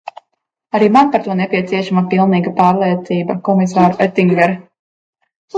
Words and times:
Arī 0.77 0.87
man 0.95 1.11
par 1.15 1.21
to 1.27 1.35
nepieciešama 1.41 2.03
pilnīga 2.15 2.55
pārliecība, 2.63 3.39
komisār 3.51 3.97
Oettinger. 4.07 4.57